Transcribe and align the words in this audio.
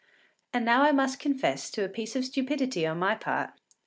And 0.51 0.65
now 0.65 0.81
I 0.81 0.91
must 0.91 1.19
confess 1.19 1.69
to 1.69 1.85
a 1.85 1.87
piece 1.87 2.15
of 2.15 2.25
stupidity 2.25 2.87
on 2.87 2.97
my 2.97 3.13
part. 3.13 3.51